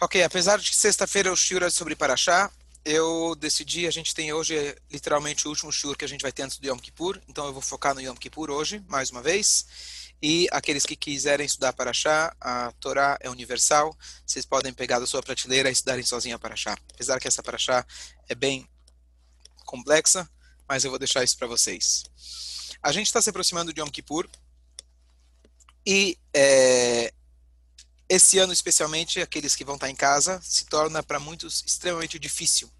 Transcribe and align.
Ok, 0.00 0.22
apesar 0.22 0.60
de 0.60 0.70
que 0.70 0.76
sexta-feira 0.76 1.32
o 1.32 1.36
shiur 1.36 1.60
é 1.64 1.70
sobre 1.70 1.96
Paraxá, 1.96 2.52
eu 2.84 3.34
decidi, 3.34 3.84
a 3.84 3.90
gente 3.90 4.14
tem 4.14 4.32
hoje 4.32 4.76
literalmente 4.88 5.44
o 5.44 5.50
último 5.50 5.72
shiur 5.72 5.96
que 5.96 6.04
a 6.04 6.08
gente 6.08 6.22
vai 6.22 6.30
ter 6.30 6.42
antes 6.42 6.56
do 6.56 6.68
Yom 6.68 6.78
Kippur, 6.78 7.20
então 7.26 7.44
eu 7.46 7.52
vou 7.52 7.60
focar 7.60 7.96
no 7.96 8.00
Yom 8.00 8.14
Kippur 8.14 8.48
hoje, 8.48 8.80
mais 8.86 9.10
uma 9.10 9.20
vez. 9.20 9.66
E 10.22 10.46
aqueles 10.52 10.86
que 10.86 10.94
quiserem 10.94 11.44
estudar 11.44 11.72
Paraxá, 11.72 12.32
a 12.40 12.70
Torá 12.78 13.18
é 13.20 13.28
universal, 13.28 13.92
vocês 14.24 14.46
podem 14.46 14.72
pegar 14.72 15.00
da 15.00 15.06
sua 15.06 15.20
prateleira 15.20 15.68
e 15.68 15.72
estudarem 15.72 16.04
sozinha 16.04 16.38
Paraxá. 16.38 16.78
Apesar 16.94 17.18
que 17.18 17.26
essa 17.26 17.42
Paraxá 17.42 17.84
é 18.28 18.36
bem 18.36 18.68
complexa, 19.66 20.30
mas 20.68 20.84
eu 20.84 20.90
vou 20.90 20.98
deixar 21.00 21.24
isso 21.24 21.36
para 21.36 21.48
vocês. 21.48 22.04
A 22.80 22.92
gente 22.92 23.06
está 23.06 23.20
se 23.20 23.30
aproximando 23.30 23.72
de 23.72 23.80
Yom 23.80 23.90
Kippur, 23.90 24.30
e 25.84 26.16
é, 26.32 27.12
esse 28.08 28.38
ano, 28.38 28.52
especialmente, 28.52 29.20
aqueles 29.20 29.54
que 29.54 29.64
vão 29.64 29.74
estar 29.74 29.90
em 29.90 29.94
casa, 29.94 30.40
se 30.42 30.64
torna 30.64 31.02
para 31.02 31.20
muitos 31.20 31.62
extremamente 31.66 32.18
difícil 32.18 32.70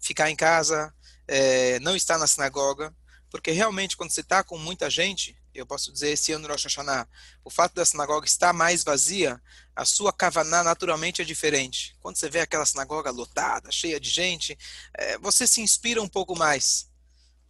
ficar 0.00 0.30
em 0.30 0.36
casa, 0.36 0.94
é, 1.28 1.78
não 1.80 1.94
estar 1.94 2.18
na 2.18 2.26
sinagoga, 2.26 2.94
porque 3.30 3.50
realmente 3.50 3.96
quando 3.96 4.10
você 4.10 4.20
está 4.20 4.42
com 4.42 4.56
muita 4.56 4.88
gente, 4.88 5.36
eu 5.54 5.66
posso 5.66 5.92
dizer 5.92 6.10
esse 6.10 6.32
ano 6.32 6.48
Rosh 6.48 6.64
Hashanah, 6.64 7.08
o 7.44 7.50
fato 7.50 7.74
da 7.74 7.84
sinagoga 7.84 8.26
estar 8.26 8.52
mais 8.52 8.82
vazia, 8.82 9.40
a 9.74 9.84
sua 9.84 10.12
kavaná 10.12 10.62
naturalmente 10.62 11.22
é 11.22 11.24
diferente. 11.24 11.96
Quando 12.00 12.16
você 12.16 12.28
vê 12.28 12.40
aquela 12.40 12.66
sinagoga 12.66 13.10
lotada, 13.10 13.70
cheia 13.70 14.00
de 14.00 14.10
gente, 14.10 14.58
é, 14.94 15.18
você 15.18 15.46
se 15.46 15.60
inspira 15.60 16.02
um 16.02 16.08
pouco 16.08 16.36
mais, 16.36 16.90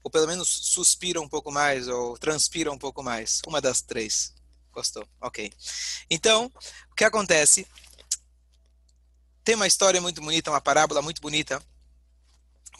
ou 0.02 0.10
pelo 0.10 0.26
menos 0.26 0.48
suspira 0.48 1.20
um 1.20 1.28
pouco 1.28 1.50
mais, 1.50 1.88
ou 1.88 2.18
transpira 2.18 2.70
um 2.70 2.78
pouco 2.78 3.02
mais, 3.02 3.40
uma 3.46 3.60
das 3.60 3.80
três. 3.80 4.34
Gostou? 4.74 5.06
Ok. 5.20 5.52
Então, 6.10 6.50
o 6.90 6.94
que 6.94 7.04
acontece? 7.04 7.66
Tem 9.44 9.54
uma 9.54 9.66
história 9.66 10.00
muito 10.00 10.20
bonita, 10.20 10.50
uma 10.50 10.60
parábola 10.60 11.00
muito 11.00 11.20
bonita, 11.20 11.62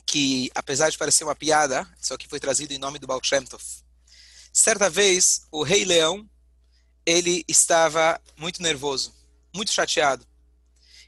que 0.05 0.51
apesar 0.55 0.91
de 0.91 0.99
parecer 0.99 1.25
uma 1.25 1.35
piada, 1.35 1.89
só 2.01 2.17
que 2.17 2.29
foi 2.29 2.41
trazido 2.41 2.73
em 2.73 2.79
nome 2.79 2.99
do 2.99 3.07
Baal 3.07 3.23
Shem 3.23 3.45
Tov. 3.45 3.63
Certa 4.53 4.91
vez, 4.91 5.47
o 5.51 5.63
rei 5.63 5.85
leão, 5.85 6.29
ele 7.07 7.45
estava 7.47 8.21
muito 8.37 8.63
nervoso, 8.63 9.15
muito 9.55 9.73
chateado. 9.73 10.27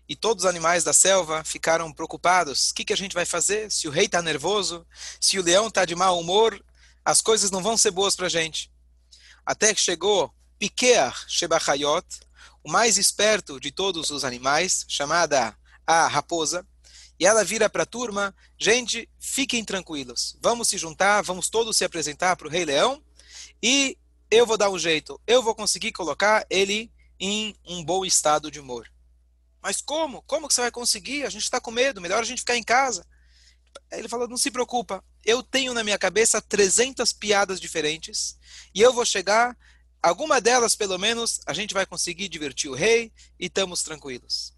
E 0.08 0.14
todos 0.14 0.44
os 0.44 0.50
animais 0.50 0.84
da 0.84 0.92
selva 0.92 1.42
ficaram 1.42 1.92
preocupados. 1.92 2.70
O 2.70 2.74
que, 2.74 2.84
que 2.84 2.92
a 2.92 2.96
gente 2.96 3.14
vai 3.14 3.24
fazer? 3.24 3.72
Se 3.72 3.88
o 3.88 3.90
rei 3.90 4.06
está 4.06 4.22
nervoso, 4.22 4.86
se 5.20 5.38
o 5.38 5.42
leão 5.42 5.66
está 5.66 5.84
de 5.84 5.96
mau 5.96 6.20
humor, 6.20 6.62
as 7.04 7.20
coisas 7.20 7.50
não 7.50 7.62
vão 7.62 7.76
ser 7.76 7.90
boas 7.90 8.14
para 8.14 8.26
a 8.26 8.30
gente. 8.30 8.70
Até 9.44 9.72
que 9.72 9.80
chegou 9.80 10.32
Pikear 10.58 11.24
Shebachayot, 11.28 12.06
o 12.64 12.70
mais 12.70 12.98
esperto 12.98 13.60
de 13.60 13.70
todos 13.70 14.10
os 14.10 14.24
animais, 14.24 14.84
chamada 14.88 15.56
a 15.86 16.06
raposa, 16.08 16.66
e 17.18 17.26
ela 17.26 17.44
vira 17.44 17.68
para 17.68 17.84
a 17.84 17.86
turma: 17.86 18.34
gente, 18.58 19.08
fiquem 19.18 19.64
tranquilos, 19.64 20.36
vamos 20.40 20.68
se 20.68 20.78
juntar, 20.78 21.22
vamos 21.22 21.48
todos 21.48 21.76
se 21.76 21.84
apresentar 21.84 22.36
para 22.36 22.46
o 22.46 22.50
Rei 22.50 22.64
Leão 22.64 23.02
e 23.62 23.96
eu 24.30 24.44
vou 24.44 24.56
dar 24.56 24.70
um 24.70 24.78
jeito, 24.78 25.20
eu 25.26 25.42
vou 25.42 25.54
conseguir 25.54 25.92
colocar 25.92 26.44
ele 26.50 26.92
em 27.18 27.54
um 27.64 27.84
bom 27.84 28.04
estado 28.04 28.50
de 28.50 28.60
humor. 28.60 28.90
Mas 29.62 29.80
como? 29.80 30.22
Como 30.22 30.46
que 30.48 30.54
você 30.54 30.60
vai 30.60 30.70
conseguir? 30.70 31.24
A 31.24 31.30
gente 31.30 31.44
está 31.44 31.60
com 31.60 31.70
medo, 31.70 32.00
melhor 32.00 32.20
a 32.20 32.26
gente 32.26 32.40
ficar 32.40 32.56
em 32.56 32.62
casa. 32.62 33.06
Ele 33.90 34.08
falou: 34.08 34.28
não 34.28 34.36
se 34.36 34.50
preocupa, 34.50 35.02
eu 35.24 35.42
tenho 35.42 35.74
na 35.74 35.84
minha 35.84 35.98
cabeça 35.98 36.40
300 36.40 37.12
piadas 37.12 37.60
diferentes 37.60 38.38
e 38.74 38.80
eu 38.80 38.92
vou 38.92 39.04
chegar 39.04 39.56
Alguma 40.02 40.40
delas, 40.40 40.76
pelo 40.76 40.98
menos, 40.98 41.40
a 41.46 41.52
gente 41.52 41.74
vai 41.74 41.84
conseguir 41.84 42.28
divertir 42.28 42.70
o 42.70 42.74
rei 42.74 43.12
e 43.38 43.46
estamos 43.46 43.82
tranquilos. 43.82 44.54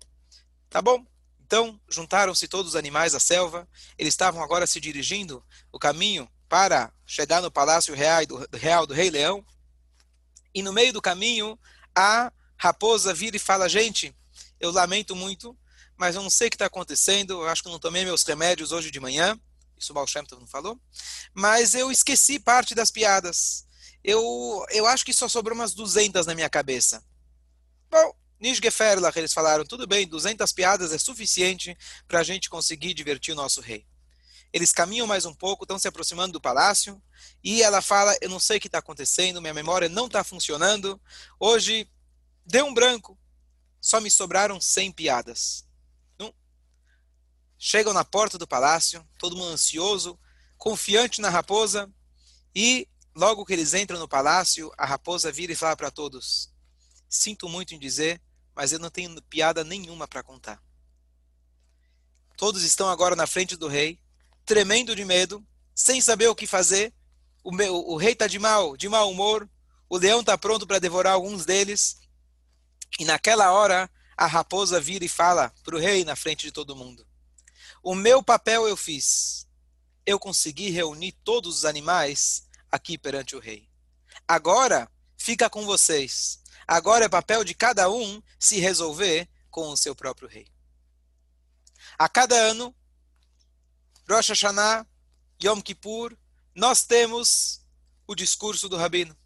Tá 0.69 0.83
bom? 0.83 1.05
Então, 1.41 1.81
juntaram-se 1.89 2.47
todos 2.47 2.72
os 2.72 2.77
animais 2.77 3.12
da 3.12 3.20
selva. 3.20 3.66
Eles 3.97 4.12
estavam 4.12 4.42
agora 4.42 4.66
se 4.66 4.78
dirigindo 4.78 5.42
o 5.72 5.78
caminho 5.78 6.31
para 6.48 6.93
chegar 7.06 7.41
no 7.41 7.50
palácio 7.50 7.94
real 7.94 8.27
do, 8.27 8.48
real 8.53 8.87
do 8.87 8.93
rei 8.93 9.10
leão. 9.10 9.44
E 10.54 10.62
no 10.62 10.72
meio 10.72 10.93
do 10.93 11.00
caminho, 11.00 11.59
a 11.94 12.31
raposa 12.56 13.15
vira 13.15 13.37
e 13.37 13.41
fala: 13.41 13.69
Gente, 13.69 14.15
eu 14.60 14.71
lamento 14.71 15.16
muito, 15.16 15.56
mas 15.97 16.16
eu 16.16 16.22
não 16.22 16.31
sei 16.31 16.48
o 16.48 16.50
que 16.50 16.56
está 16.56 16.66
acontecendo. 16.66 17.32
Eu 17.32 17.48
acho 17.48 17.62
que 17.62 17.71
não 17.71 17.78
tomei 17.78 18.04
meus 18.04 18.22
remédios 18.25 18.72
hoje 18.72 18.91
de 18.91 19.00
manhã. 19.00 19.38
Isso 19.78 19.93
o 19.93 19.94
Baal 19.94 20.06
não 20.32 20.47
falou. 20.47 20.78
Mas 21.32 21.75
eu 21.75 21.91
esqueci 21.91 22.38
parte 22.38 22.75
das 22.75 22.91
piadas 22.91 23.65
eu, 24.03 24.64
eu 24.70 24.86
acho 24.86 25.04
que 25.04 25.12
só 25.12 25.28
sobrou 25.28 25.54
umas 25.54 25.75
200 25.75 26.26
na 26.26 26.34
minha 26.34 26.48
cabeça. 26.48 27.04
Bom, 27.91 28.14
Nishgeferlach, 28.41 29.16
eles 29.19 29.32
falaram, 29.32 29.64
tudo 29.64 29.86
bem, 29.86 30.06
200 30.06 30.53
piadas 30.53 30.92
é 30.92 30.98
suficiente 30.98 31.76
para 32.06 32.20
a 32.20 32.22
gente 32.22 32.48
conseguir 32.48 32.94
divertir 32.94 33.32
o 33.32 33.36
nosso 33.36 33.60
rei. 33.60 33.86
Eles 34.53 34.72
caminham 34.72 35.06
mais 35.06 35.25
um 35.26 35.34
pouco, 35.34 35.64
estão 35.64 35.78
se 35.78 35.88
aproximando 35.88 36.32
do 36.32 36.41
palácio, 36.41 37.03
e 37.42 37.62
ela 37.62 37.82
fala, 37.82 38.16
eu 38.20 38.31
não 38.31 38.41
sei 38.41 38.56
o 38.56 38.60
que 38.60 38.69
está 38.69 38.78
acontecendo, 38.78 39.42
minha 39.42 39.53
memória 39.53 39.88
não 39.88 40.06
está 40.06 40.25
funcionando, 40.25 41.00
hoje 41.38 41.91
deu 42.47 42.66
um 42.66 42.72
branco, 42.72 43.19
só 43.80 44.00
me 44.00 44.10
sobraram 44.10 44.60
100 44.60 44.92
piadas. 44.92 45.69
Chegam 47.59 47.92
na 47.92 48.04
porta 48.04 48.38
do 48.38 48.47
palácio, 48.47 49.04
todo 49.19 49.36
mundo 49.36 49.50
ansioso, 49.50 50.19
confiante 50.56 51.20
na 51.20 51.28
raposa, 51.28 51.92
e 52.54 52.88
Logo 53.19 53.45
que 53.45 53.53
eles 53.53 53.75
entram 53.75 53.99
no 53.99 54.06
palácio, 54.06 54.73
a 54.79 54.87
raposa 54.87 55.33
vira 55.33 55.53
e 55.53 55.56
fala 55.56 55.77
para 55.77 55.91
todos: 55.91 56.55
Sinto 57.09 57.49
muito 57.49 57.75
em 57.75 57.79
dizer, 57.79 58.23
mas 58.55 58.71
eu 58.71 58.79
não 58.79 58.91
tenho 58.91 59.21
piada 59.23 59.65
nenhuma 59.65 60.06
para 60.06 60.23
contar. 60.23 60.62
Todos 62.37 62.62
estão 62.62 62.89
agora 62.89 63.17
na 63.17 63.27
frente 63.27 63.57
do 63.57 63.67
rei, 63.67 64.01
tremendo 64.47 64.95
de 64.95 65.05
medo, 65.05 65.45
sem 65.75 66.01
saber 66.01 66.28
o 66.28 66.34
que 66.37 66.47
fazer. 66.47 66.95
O, 67.43 67.51
meu, 67.51 67.75
o 67.89 67.97
rei 67.97 68.12
está 68.12 68.28
de 68.28 68.39
mal, 68.39 68.77
de 68.77 68.89
mau 68.89 69.11
humor. 69.11 69.51
O 69.89 69.99
leão 69.99 70.21
está 70.21 70.39
pronto 70.39 70.65
para 70.65 70.78
devorar 70.78 71.15
alguns 71.15 71.45
deles. 71.45 71.99
E 73.01 73.05
naquela 73.05 73.51
hora, 73.51 73.91
a 74.17 74.28
raposa 74.28 74.81
vira 74.81 75.05
e 75.05 75.09
fala 75.09 75.53
para 75.65 75.75
o 75.75 75.81
rei 75.81 76.05
na 76.05 76.15
frente 76.15 76.47
de 76.47 76.53
todo 76.53 76.77
mundo: 76.77 77.05
O 77.83 77.97
meu 77.97 78.23
papel 78.23 78.69
eu 78.69 78.77
fiz. 78.77 79.45
Eu 80.07 80.21
consegui 80.21 80.71
reunir 80.71 81.19
todos 81.25 81.59
os 81.59 81.65
animais 81.65 82.47
aqui 82.71 82.99
perante 82.99 83.37
o 83.37 83.41
rei. 83.41 83.69
Agora 84.27 84.91
fica 85.17 85.49
com 85.49 85.65
vocês. 85.65 86.41
Agora 86.67 87.06
é 87.06 87.09
papel 87.09 87.45
de 87.45 87.55
cada 87.55 87.91
um 87.91 88.23
se 88.39 88.59
resolver 88.59 89.29
com 89.51 89.71
o 89.71 89.77
seu 89.77 89.95
próprio 89.95 90.29
rei. 90.29 90.47
A 91.99 92.09
cada 92.09 92.34
ano, 92.37 92.75
Rosh 94.09 94.28
Hashanah, 94.28 94.87
Yom 95.43 95.61
Kippur, 95.61 96.17
nós 96.55 96.84
temos 96.84 97.62
o 98.07 98.15
discurso 98.15 98.69
do 98.69 98.77
rabino. 98.77 99.17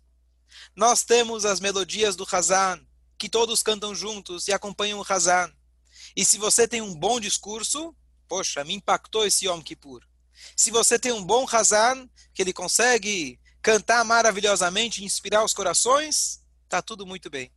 Nós 0.75 1.02
temos 1.02 1.44
as 1.44 1.60
melodias 1.60 2.16
do 2.16 2.26
Hazan, 2.31 2.81
que 3.19 3.28
todos 3.28 3.62
cantam 3.62 3.94
juntos 3.94 4.48
e 4.48 4.52
acompanham 4.52 5.00
o 5.00 5.06
Hazan. 5.08 5.52
E 6.16 6.25
se 6.25 6.38
você 6.38 6.66
tem 6.66 6.81
um 6.81 6.94
bom 6.94 7.20
discurso, 7.20 7.94
poxa, 8.28 8.64
me 8.64 8.75
impactou 8.75 9.26
esse 9.26 9.47
Yom 9.47 9.60
Kippur. 9.60 10.02
Se 10.56 10.70
você 10.70 10.98
tem 10.98 11.12
um 11.12 11.25
bom 11.25 11.47
Hazan, 11.50 12.09
que 12.34 12.43
ele 12.43 12.53
consegue 12.53 13.38
cantar 13.60 14.04
maravilhosamente, 14.04 15.04
inspirar 15.04 15.44
os 15.44 15.54
corações, 15.54 16.43
tá 16.69 16.82
tudo 16.82 17.06
muito 17.06 17.31
bem. 17.31 17.53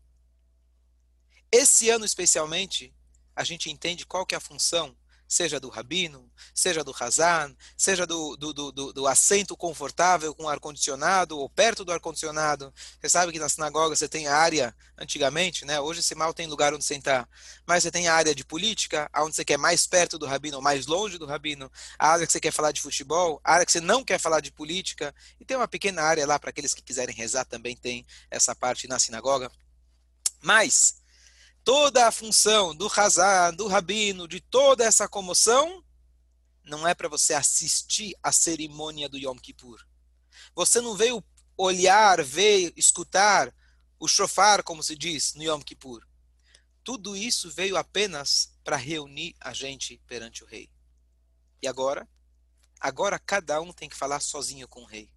Esse 1.51 1.89
ano 1.89 2.05
especialmente, 2.05 2.93
a 3.35 3.43
gente 3.43 3.71
entende 3.71 4.05
qual 4.05 4.25
que 4.25 4.35
é 4.35 4.37
a 4.37 4.41
função 4.41 4.95
seja 5.27 5.59
do 5.59 5.69
rabino, 5.69 6.31
seja 6.53 6.83
do 6.83 6.95
Hazan, 6.97 7.55
seja 7.77 8.05
do, 8.05 8.35
do, 8.37 8.53
do, 8.53 8.93
do 8.93 9.07
assento 9.07 9.55
confortável 9.57 10.33
com 10.33 10.47
ar-condicionado 10.47 11.37
ou 11.37 11.49
perto 11.49 11.83
do 11.83 11.91
ar-condicionado. 11.91 12.73
Você 12.99 13.09
sabe 13.09 13.31
que 13.31 13.39
na 13.39 13.49
sinagoga 13.49 13.95
você 13.95 14.07
tem 14.07 14.27
a 14.27 14.35
área, 14.35 14.75
antigamente, 14.97 15.65
né? 15.65 15.79
hoje 15.79 16.01
você 16.01 16.15
mal 16.15 16.33
tem 16.33 16.47
lugar 16.47 16.73
onde 16.73 16.85
sentar, 16.85 17.27
mas 17.65 17.83
você 17.83 17.91
tem 17.91 18.07
a 18.07 18.13
área 18.13 18.33
de 18.33 18.45
política, 18.45 19.09
onde 19.17 19.35
você 19.35 19.43
quer 19.43 19.57
mais 19.57 19.85
perto 19.85 20.17
do 20.17 20.25
rabino 20.25 20.57
ou 20.57 20.63
mais 20.63 20.85
longe 20.85 21.17
do 21.17 21.25
rabino, 21.25 21.71
a 21.99 22.09
área 22.09 22.25
que 22.25 22.31
você 22.31 22.39
quer 22.39 22.51
falar 22.51 22.71
de 22.71 22.81
futebol, 22.81 23.41
a 23.43 23.53
área 23.53 23.65
que 23.65 23.71
você 23.71 23.81
não 23.81 24.03
quer 24.03 24.19
falar 24.19 24.39
de 24.39 24.51
política, 24.51 25.13
e 25.39 25.45
tem 25.45 25.57
uma 25.57 25.67
pequena 25.67 26.01
área 26.01 26.25
lá 26.25 26.39
para 26.39 26.49
aqueles 26.49 26.73
que 26.73 26.81
quiserem 26.81 27.15
rezar 27.15 27.45
também 27.45 27.75
tem 27.75 28.05
essa 28.29 28.55
parte 28.55 28.87
na 28.87 28.99
sinagoga. 28.99 29.51
Mas 30.41 30.95
toda 31.65 32.07
a 32.07 32.11
função 32.11 32.75
do 32.75 32.87
Hazan, 32.87 33.55
do 33.55 33.67
Rabino, 33.67 34.27
de 34.27 34.39
toda 34.39 34.85
essa 34.85 35.09
comoção, 35.09 35.83
não 36.63 36.87
é 36.87 36.93
para 36.93 37.09
você 37.09 37.33
assistir 37.33 38.15
à 38.21 38.31
cerimônia 38.31 39.09
do 39.09 39.17
Yom 39.17 39.35
Kippur. 39.35 39.83
Você 40.53 40.79
não 40.79 40.95
veio 40.95 41.23
olhar, 41.57 42.23
ver, 42.23 42.71
escutar 42.77 43.51
o 43.99 44.07
shofar, 44.07 44.63
como 44.63 44.83
se 44.83 44.95
diz, 44.95 45.33
no 45.33 45.43
Yom 45.43 45.59
Kippur. 45.59 46.05
Tudo 46.83 47.17
isso 47.17 47.49
veio 47.49 47.77
apenas 47.77 48.53
para 48.63 48.75
reunir 48.75 49.35
a 49.41 49.51
gente 49.51 49.99
perante 50.05 50.43
o 50.43 50.47
rei. 50.47 50.69
E 51.63 51.67
agora? 51.67 52.07
Agora 52.79 53.17
cada 53.17 53.59
um 53.59 53.73
tem 53.73 53.89
que 53.89 53.97
falar 53.97 54.19
sozinho 54.19 54.67
com 54.67 54.83
o 54.83 54.87
rei. 54.87 55.11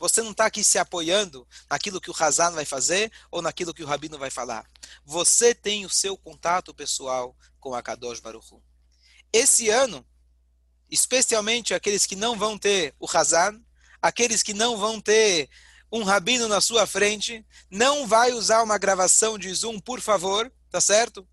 Você 0.00 0.20
não 0.20 0.32
está 0.32 0.46
aqui 0.46 0.64
se 0.64 0.78
apoiando 0.78 1.46
naquilo 1.70 2.00
que 2.00 2.10
o 2.10 2.16
Hazan 2.18 2.50
vai 2.50 2.64
fazer 2.64 3.12
ou 3.30 3.40
naquilo 3.40 3.72
que 3.72 3.84
o 3.84 3.86
Rabino 3.86 4.18
vai 4.18 4.30
falar. 4.30 4.68
Você 5.04 5.54
tem 5.54 5.84
o 5.84 5.90
seu 5.90 6.16
contato 6.16 6.74
pessoal 6.74 7.36
com 7.60 7.74
a 7.74 7.82
Kadosh 7.82 8.20
Baruch 8.20 8.52
Hu. 8.52 8.62
Esse 9.32 9.68
ano, 9.68 10.06
especialmente 10.90 11.72
aqueles 11.72 12.06
que 12.06 12.16
não 12.16 12.36
vão 12.36 12.58
ter 12.58 12.94
o 12.98 13.08
Hazan, 13.10 13.60
aqueles 14.00 14.42
que 14.42 14.52
não 14.52 14.76
vão 14.76 15.00
ter 15.00 15.48
um 15.90 16.02
rabino 16.02 16.48
na 16.48 16.60
sua 16.60 16.86
frente, 16.86 17.44
não 17.70 18.06
vai 18.06 18.32
usar 18.32 18.62
uma 18.62 18.78
gravação 18.78 19.38
de 19.38 19.52
Zoom, 19.52 19.78
por 19.78 20.00
favor, 20.00 20.50
tá 20.70 20.80
certo? 20.80 21.26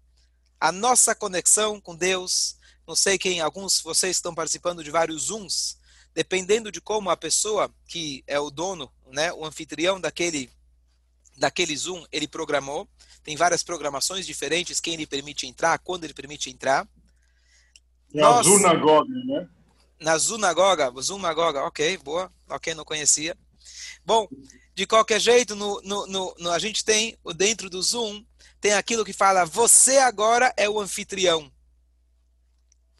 A 0.59 0.71
nossa 0.71 1.15
conexão 1.15 1.79
com 1.79 1.95
Deus, 1.95 2.57
não 2.85 2.95
sei 2.95 3.17
quem, 3.17 3.39
alguns 3.39 3.81
vocês 3.81 4.17
estão 4.17 4.35
participando 4.35 4.83
de 4.83 4.91
vários 4.91 5.23
Zooms, 5.23 5.77
dependendo 6.13 6.71
de 6.71 6.81
como 6.81 7.09
a 7.09 7.15
pessoa 7.15 7.73
que 7.87 8.23
é 8.27 8.39
o 8.39 8.49
dono, 8.49 8.91
né, 9.07 9.31
o 9.31 9.45
anfitrião 9.45 9.99
daquele 9.99 10.51
daquele 11.39 11.75
Zoom, 11.75 12.05
ele 12.11 12.27
programou. 12.27 12.87
Tem 13.23 13.35
várias 13.35 13.63
programações 13.63 14.25
diferentes, 14.25 14.79
quem 14.79 14.93
ele 14.93 15.07
permite 15.07 15.47
entrar, 15.47 15.79
quando 15.79 16.03
ele 16.03 16.13
permite 16.13 16.49
entrar. 16.49 16.87
É 18.13 18.21
Nós, 18.21 18.45
a 18.45 18.49
Zunagoga, 18.49 19.13
né? 19.25 19.49
Na 19.99 20.17
Zunagoga, 20.17 20.91
Zunagoga, 21.01 21.63
ok, 21.63 21.97
boa, 21.97 22.31
ok, 22.49 22.73
não 22.73 22.85
conhecia. 22.85 23.37
Bom, 24.05 24.27
de 24.75 24.85
qualquer 24.85 25.19
jeito, 25.19 25.55
no, 25.55 25.81
no, 25.81 26.07
no, 26.07 26.35
no, 26.39 26.51
a 26.51 26.59
gente 26.59 26.83
tem, 26.83 27.17
dentro 27.35 27.69
do 27.69 27.81
Zoom, 27.81 28.23
tem 28.61 28.73
aquilo 28.73 29.05
que 29.05 29.13
fala, 29.13 29.45
você 29.45 29.97
agora 29.97 30.53
é 30.57 30.69
o 30.69 30.79
anfitrião. 30.79 31.51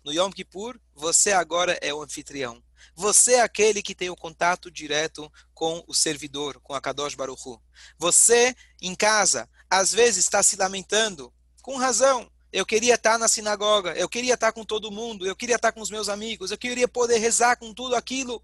No 0.03 0.13
Yom 0.13 0.31
Kippur, 0.31 0.79
você 0.95 1.31
agora 1.31 1.77
é 1.81 1.93
o 1.93 2.01
anfitrião. 2.01 2.61
Você 2.95 3.33
é 3.33 3.41
aquele 3.41 3.81
que 3.81 3.95
tem 3.95 4.09
o 4.09 4.15
contato 4.15 4.69
direto 4.69 5.31
com 5.53 5.83
o 5.87 5.93
servidor, 5.93 6.59
com 6.61 6.73
a 6.73 6.81
Kadosh 6.81 7.15
Baruch 7.15 7.41
Hu. 7.45 7.61
Você, 7.97 8.55
em 8.81 8.95
casa, 8.95 9.49
às 9.69 9.93
vezes 9.93 10.25
está 10.25 10.41
se 10.41 10.55
lamentando, 10.55 11.33
com 11.61 11.77
razão. 11.77 12.29
Eu 12.51 12.65
queria 12.65 12.95
estar 12.95 13.19
na 13.19 13.27
sinagoga, 13.27 13.93
eu 13.93 14.09
queria 14.09 14.33
estar 14.33 14.51
com 14.51 14.65
todo 14.65 14.91
mundo, 14.91 15.25
eu 15.25 15.35
queria 15.35 15.55
estar 15.55 15.71
com 15.71 15.81
os 15.81 15.91
meus 15.91 16.09
amigos, 16.09 16.49
eu 16.49 16.57
queria 16.57 16.87
poder 16.87 17.19
rezar 17.19 17.55
com 17.57 17.73
tudo 17.73 17.95
aquilo. 17.95 18.43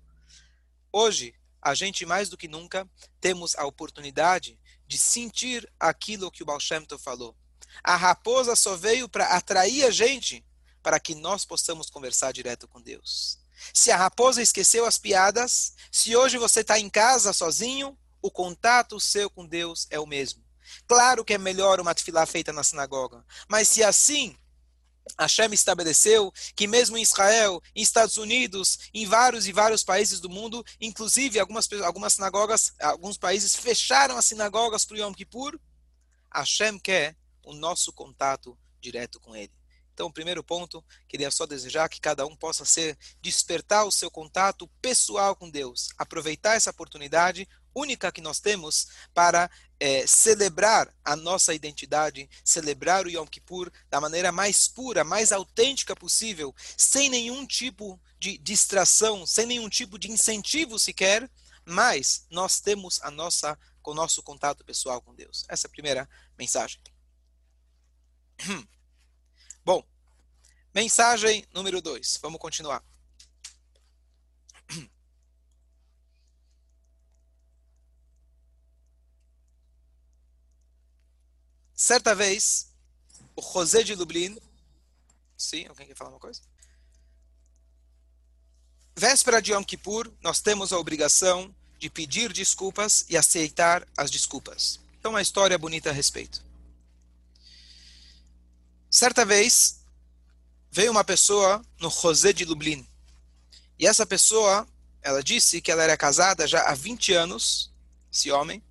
Hoje, 0.92 1.34
a 1.62 1.74
gente 1.74 2.06
mais 2.06 2.30
do 2.30 2.38
que 2.38 2.48
nunca 2.48 2.88
temos 3.20 3.56
a 3.56 3.66
oportunidade 3.66 4.60
de 4.88 4.98
sentir 5.00 5.68
aquilo 5.80 6.30
que 6.30 6.44
o 6.44 6.46
Baal 6.46 6.60
Shem 6.60 6.86
Tov 6.86 7.02
falou. 7.02 7.36
A 7.84 7.96
raposa 7.96 8.56
só 8.56 8.76
veio 8.76 9.10
para 9.10 9.36
atrair 9.36 9.84
a 9.86 9.92
gente 9.92 10.46
para 10.84 11.00
que 11.00 11.16
nós 11.16 11.44
possamos 11.44 11.90
conversar 11.90 12.31
direto 12.31 12.68
com 12.68 12.80
Deus. 12.80 13.40
Se 13.74 13.92
a 13.92 13.98
raposa 13.98 14.42
esqueceu 14.42 14.86
as 14.86 14.98
piadas, 14.98 15.74
se 15.92 16.16
hoje 16.16 16.38
você 16.38 16.62
está 16.62 16.80
em 16.80 16.90
casa 16.90 17.34
sozinho, 17.34 17.98
o 18.22 18.31
contato 18.31 19.00
seu 19.00 19.30
com 19.30 19.46
Deus 19.46 19.88
é 19.90 20.00
o 20.00 20.06
mesmo. 20.06 20.44
Claro 20.88 21.24
que 21.24 21.34
é 21.34 21.38
melhor 21.38 21.80
uma 21.80 21.94
tefilá 21.94 22.25
feita 22.25 22.52
na 22.52 22.63
sinagoga, 22.63 23.24
mas 23.48 23.68
se 23.68 23.84
assim 23.84 24.36
Hashem 25.19 25.54
estabeleceu 25.54 26.34
que 26.56 26.68
mesmo 26.68 26.98
em 26.98 27.02
Israel, 27.02 27.62
em 27.75 27.81
Estados 27.81 28.18
Unidos, 28.18 28.80
em 28.94 29.06
vários 29.06 29.48
e 29.48 29.52
vários 29.52 29.84
países 29.84 30.19
do 30.19 30.30
mundo, 30.30 30.66
inclusive 30.81 31.40
algumas, 31.40 31.72
algumas 31.84 32.13
sinagogas, 32.13 32.74
alguns 32.80 33.18
países 33.18 33.56
fecharam 33.56 34.18
as 34.18 34.25
sinagogas 34.25 34.84
para 34.84 34.96
o 34.96 35.00
Yom 35.00 35.13
Kippur, 35.13 35.60
Hashem 36.34 36.80
quer 36.80 37.16
o 37.44 37.54
nosso 37.54 37.94
contato 37.94 38.57
direto 38.81 39.19
com 39.19 39.36
ele. 39.36 39.52
Então, 39.95 40.12
primeiro 40.12 40.44
ponto, 40.44 40.83
queria 41.07 41.31
só 41.31 41.45
desejar 41.45 41.88
que 41.88 42.01
cada 42.01 42.25
um 42.27 42.36
possa 42.36 42.65
ser 42.65 42.97
despertar 43.21 43.86
o 43.86 43.92
seu 43.92 44.12
contato 44.12 44.68
pessoal 44.81 45.33
com 45.38 45.50
Deus, 45.50 45.88
aproveitar 45.97 46.56
essa 46.56 46.69
oportunidade 46.69 47.47
única 47.74 48.12
que 48.12 48.19
nós 48.19 48.42
temos 48.42 48.89
para 49.13 49.50
é, 49.80 50.06
celebrar 50.06 50.94
a 51.03 51.15
nossa 51.15 51.53
identidade, 51.53 52.30
celebrar 52.44 53.06
o 53.06 53.09
Yom 53.09 53.25
Kippur 53.25 53.71
da 53.89 54.01
maneira 54.01 54.33
mais 54.33 54.68
pura, 54.68 55.06
mais 55.06 55.31
autêntica 55.31 55.95
possível, 55.95 56.53
sem 56.77 57.09
nenhum 57.09 57.47
tipo 57.47 57.97
de 58.19 58.38
distração, 58.38 59.25
sem 59.25 59.45
nenhum 59.45 59.69
tipo 59.69 59.97
de 59.97 60.12
incentivo 60.12 60.77
sequer, 60.77 61.31
mas 61.63 62.25
nós 62.30 62.59
temos 62.59 63.01
a 63.01 63.09
nossa, 63.09 63.57
o 63.81 63.94
nosso 63.94 64.21
contato 64.21 64.65
pessoal 64.65 65.01
com 65.01 65.15
Deus. 65.15 65.45
Essa 65.47 65.68
é 65.68 65.69
a 65.69 65.71
primeira 65.71 66.09
mensagem. 66.38 66.81
Bom, 69.66 69.84
mensagem 70.74 71.44
número 71.52 71.82
2. 71.82 72.20
Vamos 72.22 72.40
continuar. 72.40 72.84
Certa 81.74 82.14
vez, 82.14 82.72
o 83.36 83.42
José 83.42 83.82
de 83.82 83.96
Lublin. 83.96 84.38
Sim, 85.36 85.66
alguém 85.66 85.88
quer 85.88 85.96
falar 85.96 86.12
uma 86.12 86.20
coisa? 86.20 86.42
Véspera 88.96 89.42
de 89.42 89.52
Yom 89.52 89.64
Kippur, 89.64 90.10
nós 90.22 90.40
temos 90.40 90.72
a 90.72 90.78
obrigação 90.78 91.54
de 91.80 91.90
pedir 91.90 92.32
desculpas 92.32 93.04
e 93.10 93.18
aceitar 93.18 93.86
as 93.98 94.12
desculpas. 94.12 94.80
Então, 95.00 95.12
uma 95.12 95.22
história 95.24 95.58
bonita 95.58 95.90
a 95.90 95.94
respeito. 95.94 96.46
Certa 98.95 99.25
vez, 99.25 99.81
veio 100.71 100.89
uma 100.89 101.03
pessoa 101.03 101.62
no 101.81 101.89
José 101.89 102.31
de 102.31 102.45
Lublin. 102.45 102.88
E 103.77 103.86
essa 103.86 104.06
pessoa, 104.06 104.65
ela 105.01 105.21
disse 105.21 105.59
que 105.59 105.69
ela 105.69 105.83
era 105.83 105.97
casada 105.97 106.47
já 106.47 106.62
há 106.62 106.74
20 106.74 107.12
anos, 107.12 107.74
esse 108.09 108.31
homem, 108.31 108.63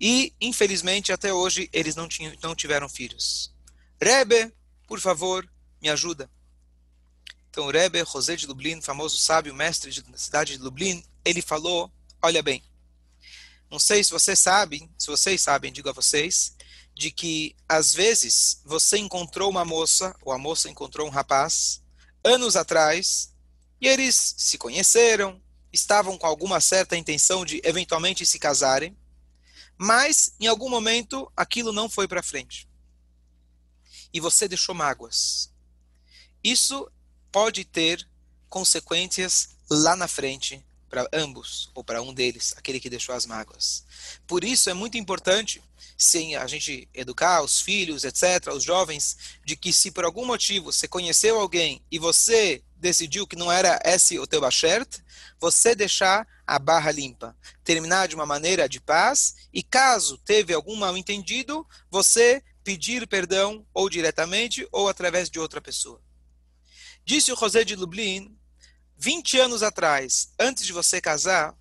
e, 0.00 0.34
infelizmente, 0.40 1.12
até 1.12 1.32
hoje, 1.32 1.70
eles 1.72 1.94
não, 1.94 2.08
tinham, 2.08 2.34
não 2.42 2.52
tiveram 2.52 2.88
filhos. 2.88 3.54
Rebbe, 4.02 4.52
por 4.88 4.98
favor, 4.98 5.48
me 5.80 5.88
ajuda. 5.88 6.28
Então, 7.48 7.66
o 7.66 7.70
Rebbe, 7.70 8.04
José 8.04 8.34
de 8.34 8.48
Lublin, 8.48 8.82
famoso 8.82 9.18
sábio, 9.18 9.54
mestre 9.54 9.92
da 10.02 10.18
cidade 10.18 10.56
de 10.56 10.62
Lublin, 10.64 11.00
ele 11.24 11.40
falou, 11.40 11.92
olha 12.20 12.42
bem, 12.42 12.60
não 13.70 13.78
sei 13.78 14.02
se 14.02 14.10
vocês 14.10 14.40
sabem, 14.40 14.90
se 14.98 15.06
vocês 15.06 15.40
sabem, 15.40 15.72
digo 15.72 15.88
a 15.88 15.92
vocês, 15.92 16.56
de 16.94 17.10
que 17.10 17.56
às 17.68 17.92
vezes 17.92 18.60
você 18.64 18.98
encontrou 18.98 19.50
uma 19.50 19.64
moça, 19.64 20.14
ou 20.22 20.32
a 20.32 20.38
moça 20.38 20.68
encontrou 20.68 21.06
um 21.06 21.10
rapaz, 21.10 21.82
anos 22.22 22.56
atrás, 22.56 23.32
e 23.80 23.88
eles 23.88 24.34
se 24.36 24.58
conheceram, 24.58 25.40
estavam 25.72 26.18
com 26.18 26.26
alguma 26.26 26.60
certa 26.60 26.96
intenção 26.96 27.44
de 27.44 27.60
eventualmente 27.64 28.26
se 28.26 28.38
casarem, 28.38 28.96
mas 29.78 30.34
em 30.38 30.46
algum 30.46 30.68
momento 30.68 31.30
aquilo 31.36 31.72
não 31.72 31.88
foi 31.88 32.06
para 32.06 32.22
frente. 32.22 32.68
E 34.12 34.20
você 34.20 34.46
deixou 34.46 34.74
mágoas. 34.74 35.50
Isso 36.42 36.90
pode 37.32 37.64
ter 37.64 38.06
consequências 38.48 39.56
lá 39.70 39.94
na 39.94 40.08
frente 40.08 40.64
para 40.90 41.08
ambos, 41.12 41.70
ou 41.72 41.84
para 41.84 42.02
um 42.02 42.12
deles, 42.12 42.52
aquele 42.56 42.80
que 42.80 42.90
deixou 42.90 43.14
as 43.14 43.24
mágoas. 43.24 43.84
Por 44.26 44.42
isso 44.42 44.68
é 44.68 44.74
muito 44.74 44.98
importante 44.98 45.62
sem 45.96 46.34
a 46.34 46.46
gente 46.48 46.88
educar 46.92 47.42
os 47.42 47.60
filhos, 47.60 48.04
etc., 48.04 48.52
os 48.52 48.64
jovens, 48.64 49.16
de 49.44 49.54
que 49.56 49.72
se 49.72 49.92
por 49.92 50.04
algum 50.04 50.26
motivo 50.26 50.72
você 50.72 50.88
conheceu 50.88 51.38
alguém 51.38 51.80
e 51.90 51.98
você 51.98 52.62
decidiu 52.76 53.26
que 53.26 53.36
não 53.36 53.52
era 53.52 53.78
esse 53.84 54.18
o 54.18 54.26
teu 54.26 54.40
bashert, 54.40 54.98
você 55.38 55.74
deixar 55.74 56.26
a 56.46 56.58
barra 56.58 56.90
limpa, 56.90 57.36
terminar 57.62 58.08
de 58.08 58.16
uma 58.16 58.26
maneira 58.26 58.68
de 58.68 58.80
paz 58.80 59.36
e 59.52 59.62
caso 59.62 60.18
teve 60.18 60.52
algum 60.52 60.74
mal 60.74 60.96
entendido, 60.96 61.64
você 61.90 62.42
pedir 62.64 63.06
perdão 63.06 63.64
ou 63.72 63.88
diretamente 63.88 64.66
ou 64.72 64.88
através 64.88 65.30
de 65.30 65.38
outra 65.38 65.60
pessoa. 65.60 66.02
Disse 67.04 67.32
o 67.32 67.36
José 67.36 67.64
de 67.64 67.76
Lublin, 67.76 68.36
20 69.02 69.40
anos 69.40 69.62
atrás, 69.62 70.30
antes 70.38 70.66
de 70.66 70.74
você 70.74 71.00
casar, 71.00 71.56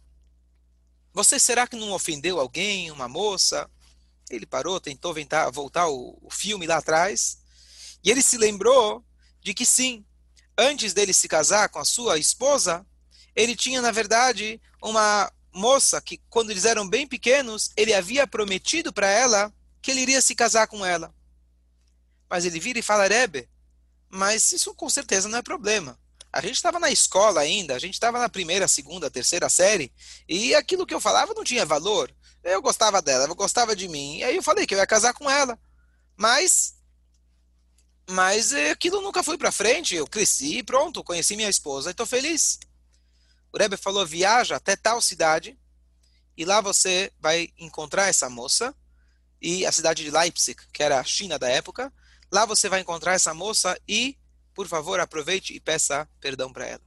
você 1.14 1.40
será 1.40 1.66
que 1.66 1.78
não 1.78 1.94
ofendeu 1.94 2.38
alguém, 2.38 2.92
uma 2.92 3.08
moça, 3.08 3.72
ele 4.30 4.46
parou, 4.46 4.78
tentou 4.78 5.14
ventar, 5.14 5.50
voltar 5.50 5.88
o, 5.88 6.20
o 6.22 6.30
filme 6.30 6.68
lá 6.68 6.80
atrás, 6.80 7.38
e 8.04 8.12
ele 8.12 8.22
se 8.22 8.38
lembrou 8.38 9.06
de 9.40 9.54
que 9.54 9.66
sim, 9.66 10.06
antes 10.58 10.94
dele 10.94 11.14
se 11.14 11.30
casar 11.30 11.70
com 11.70 11.80
a 11.80 11.86
sua 11.86 12.18
esposa, 12.18 12.86
ele 13.34 13.56
tinha, 13.56 13.82
na 13.82 13.92
verdade, 13.92 14.62
uma 14.84 15.32
moça 15.54 16.02
que, 16.02 16.18
quando 16.30 16.52
eles 16.52 16.66
eram 16.66 16.86
bem 16.86 17.08
pequenos, 17.08 17.72
ele 17.78 17.94
havia 17.94 18.28
prometido 18.28 18.92
para 18.92 19.10
ela 19.10 19.54
que 19.82 19.92
ele 19.92 20.02
iria 20.02 20.22
se 20.22 20.36
casar 20.36 20.68
com 20.68 20.86
ela. 20.86 21.16
Mas 22.30 22.44
ele 22.44 22.60
vira 22.60 22.80
e 22.80 22.84
fala, 22.84 23.08
Rebe, 23.08 23.50
mas 24.10 24.52
isso 24.52 24.76
com 24.76 24.90
certeza 24.90 25.30
não 25.30 25.38
é 25.38 25.42
problema. 25.42 25.98
A 26.32 26.42
gente 26.42 26.56
estava 26.56 26.80
na 26.80 26.92
escola 26.92 27.42
ainda, 27.42 27.76
a 27.76 27.80
gente 27.80 27.96
estava 27.96 28.20
na 28.20 28.30
primeira, 28.30 28.68
segunda, 28.68 29.10
terceira 29.10 29.50
série, 29.50 29.92
e 30.28 30.54
aquilo 30.54 30.86
que 30.86 30.94
eu 30.94 31.02
falava 31.02 31.34
não 31.34 31.44
tinha 31.44 31.66
valor. 31.66 32.14
Eu 32.44 32.62
gostava 32.62 33.02
dela, 33.02 33.26
ela 33.26 33.34
gostava 33.34 33.76
de 33.76 33.88
mim. 33.88 34.18
E 34.18 34.24
aí 34.24 34.36
eu 34.36 34.44
falei 34.44 34.66
que 34.66 34.74
eu 34.74 34.78
ia 34.78 34.88
casar 34.88 35.14
com 35.14 35.30
ela. 35.30 35.60
Mas 36.16 36.76
mas 38.10 38.54
aquilo 38.54 39.02
nunca 39.02 39.22
foi 39.22 39.38
para 39.38 39.52
frente. 39.52 39.96
Eu 39.96 40.08
cresci, 40.08 40.64
pronto, 40.64 41.04
conheci 41.04 41.36
minha 41.36 41.50
esposa 41.50 41.90
e 41.90 41.92
estou 41.92 42.08
feliz. 42.08 42.60
O 43.52 43.58
Rebbe 43.58 43.78
falou: 43.78 44.06
viaja 44.06 44.56
até 44.56 44.76
tal 44.76 45.02
cidade 45.02 45.58
e 46.36 46.46
lá 46.46 46.62
você 46.62 47.12
vai 47.20 47.50
encontrar 47.58 48.08
essa 48.08 48.30
moça 48.30 48.74
e 49.42 49.66
a 49.66 49.72
cidade 49.72 50.04
de 50.04 50.12
Leipzig, 50.12 50.60
que 50.74 50.82
era 50.82 51.00
a 51.00 51.04
China 51.04 51.38
da 51.38 51.50
época. 51.50 51.94
Lá 52.32 52.46
você 52.46 52.70
vai 52.70 52.80
encontrar 52.80 53.14
essa 53.14 53.34
moça 53.34 53.80
e, 53.88 54.18
por 54.60 54.68
favor, 54.68 55.00
aproveite 55.00 55.54
e 55.54 55.60
peça 55.62 56.06
perdão 56.20 56.52
para 56.52 56.68
ela. 56.68 56.82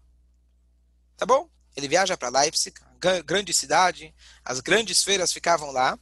Tá 1.16 1.24
bom? 1.24 1.48
Ele 1.74 1.88
viaja 1.88 2.18
para 2.18 2.28
Leipzig, 2.28 2.78
grande 3.24 3.54
cidade, 3.54 4.14
as 4.44 4.60
grandes 4.60 5.02
feiras 5.02 5.32
ficavam 5.32 5.70
lá, 5.70 5.98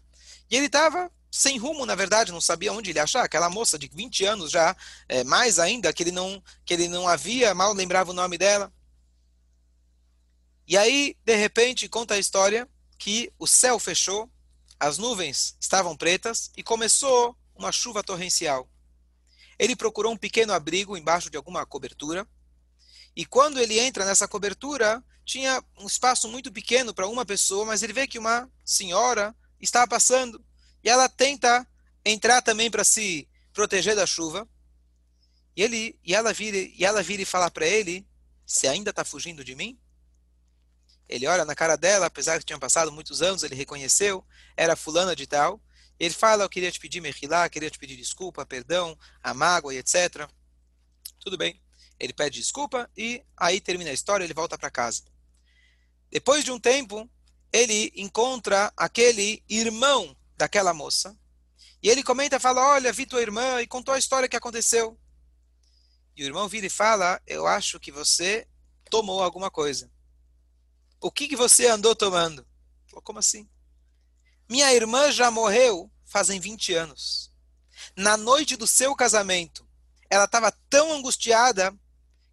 e 0.51 0.57
ele 0.57 0.67
estava 0.67 1.09
sem 1.31 1.59
rumo, 1.59 1.87
na 1.87 1.95
verdade, 1.95 2.33
não 2.33 2.41
sabia 2.41 2.73
onde 2.73 2.91
ele 2.91 2.99
achar. 2.99 3.23
Aquela 3.23 3.49
moça 3.49 3.79
de 3.79 3.87
20 3.87 4.25
anos 4.25 4.51
já, 4.51 4.77
é, 5.09 5.23
mais 5.23 5.61
ainda, 5.61 5.93
que 5.93 6.03
ele 6.03 6.11
não 6.11 6.43
que 6.65 6.75
ele 6.75 6.89
não 6.89 7.07
havia, 7.07 7.55
mal 7.55 7.73
lembrava 7.73 8.11
o 8.11 8.15
nome 8.15 8.37
dela. 8.37 8.73
E 10.67 10.77
aí, 10.77 11.17
de 11.25 11.37
repente, 11.37 11.89
conta 11.89 12.15
a 12.15 12.19
história 12.19 12.69
que 12.99 13.33
o 13.39 13.47
céu 13.47 13.79
fechou, 13.79 14.29
as 14.81 14.99
nuvens 14.99 15.57
estavam 15.61 15.97
pretas 15.97 16.51
e 16.57 16.65
começou 16.65 17.37
uma 17.55 17.71
chuva 17.71 18.03
torrencial. 18.03 18.69
Ele 19.61 19.77
procurou 19.77 20.11
um 20.11 20.17
pequeno 20.17 20.55
abrigo 20.55 20.97
embaixo 20.97 21.29
de 21.29 21.37
alguma 21.37 21.67
cobertura. 21.67 22.27
E 23.15 23.27
quando 23.27 23.61
ele 23.61 23.79
entra 23.79 24.07
nessa 24.07 24.27
cobertura, 24.27 25.05
tinha 25.23 25.63
um 25.79 25.87
espaço 25.87 26.27
muito 26.29 26.51
pequeno 26.51 26.95
para 26.95 27.07
uma 27.07 27.27
pessoa, 27.27 27.67
mas 27.67 27.83
ele 27.83 27.93
vê 27.93 28.07
que 28.07 28.19
uma 28.19 28.51
senhora 28.65 29.37
está 29.61 29.87
passando 29.87 30.43
e 30.83 30.89
ela 30.89 31.11
tenta 31.11 31.69
entrar 32.03 32.41
também 32.41 32.71
para 32.71 32.85
se 32.85 33.29
proteger 33.53 33.95
da 33.95 34.07
chuva. 34.07 34.49
E 35.55 35.63
ele 35.63 36.01
e 36.03 36.15
ela 36.15 36.33
vira 36.33 36.57
e 36.57 36.83
ela 36.83 37.03
vira 37.03 37.21
e 37.21 37.27
fala 37.27 37.51
para 37.51 37.67
ele: 37.67 38.09
"Você 38.47 38.67
ainda 38.67 38.89
está 38.89 39.05
fugindo 39.05 39.45
de 39.45 39.55
mim?" 39.55 39.79
Ele 41.07 41.27
olha 41.27 41.45
na 41.45 41.55
cara 41.55 41.77
dela, 41.77 42.07
apesar 42.07 42.39
que 42.39 42.47
tinham 42.47 42.59
passado 42.59 42.91
muitos 42.91 43.21
anos, 43.21 43.43
ele 43.43 43.55
reconheceu, 43.55 44.25
era 44.57 44.75
fulana 44.75 45.15
de 45.15 45.27
tal. 45.27 45.61
Ele 46.01 46.15
fala: 46.15 46.45
"Eu 46.45 46.49
queria 46.49 46.73
te 46.73 46.81
pedir 46.81 47.01
mehilá, 47.01 47.49
queria 47.49 47.71
te 47.71 47.79
pedir 47.79 47.97
desculpa, 47.97 48.45
perdão, 48.45 48.99
a 49.23 49.33
mágoa 49.33 49.75
e 49.75 49.79
etc." 49.79 50.29
Tudo 51.21 51.37
bem. 51.37 51.61
Ele 51.99 52.15
pede 52.15 52.41
desculpa 52.41 52.91
e 52.97 53.23
aí 53.37 53.61
termina 53.61 53.91
a 53.91 53.95
história, 53.95 54.25
ele 54.25 54.33
volta 54.33 54.57
para 54.57 54.71
casa. 54.71 55.03
Depois 56.11 56.43
de 56.43 56.51
um 56.51 56.59
tempo, 56.59 57.09
ele 57.53 57.93
encontra 57.95 58.73
aquele 58.77 59.45
irmão 59.49 60.17
daquela 60.37 60.73
moça. 60.73 61.17
E 61.83 61.89
ele 61.89 62.03
comenta 62.03 62.41
fala: 62.41 62.75
Olha, 62.75 62.93
vi 62.93 63.07
tua 63.07 63.21
irmã 63.21 63.61
e 63.61 63.67
contou 63.67 63.95
a 63.95 63.99
história 63.99 64.29
que 64.29 64.37
aconteceu. 64.37 64.99
E 66.17 66.23
o 66.23 66.27
irmão 66.27 66.49
vira 66.49 66.67
e 66.67 66.71
fala: 66.71 67.21
Eu 67.27 67.47
acho 67.47 67.79
que 67.79 67.93
você 67.93 68.49
tomou 68.91 69.23
alguma 69.23 69.51
coisa. 69.51 69.91
O 71.01 71.11
que, 71.11 71.29
que 71.29 71.37
você 71.37 71.67
andou 71.67 71.95
tomando? 71.95 72.47
Falou, 72.89 73.03
Como 73.03 73.19
assim? 73.19 73.49
Minha 74.51 74.75
irmã 74.75 75.13
já 75.13 75.31
morreu 75.31 75.89
fazem 76.05 76.41
20 76.41 76.75
anos. 76.75 77.33
Na 77.95 78.17
noite 78.17 78.57
do 78.57 78.67
seu 78.67 78.97
casamento, 78.97 79.65
ela 80.11 80.25
estava 80.25 80.51
tão 80.69 80.93
angustiada 80.93 81.73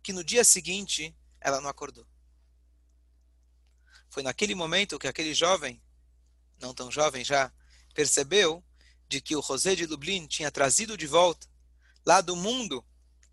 que 0.02 0.12
no 0.12 0.24
dia 0.24 0.44
seguinte 0.44 1.16
ela 1.40 1.62
não 1.62 1.70
acordou. 1.70 2.08
Foi 4.10 4.24
naquele 4.24 4.56
momento 4.56 4.98
que 4.98 5.08
aquele 5.08 5.32
jovem, 5.36 5.80
não 6.60 6.74
tão 6.74 6.90
jovem 6.90 7.24
já, 7.24 7.54
percebeu 7.94 8.66
de 9.08 9.22
que 9.22 9.36
o 9.36 9.42
José 9.44 9.76
de 9.76 9.86
Lublin 9.86 10.26
tinha 10.26 10.50
trazido 10.50 10.98
de 10.98 11.06
volta, 11.06 11.48
lá 12.04 12.20
do 12.20 12.36
mundo 12.36 12.84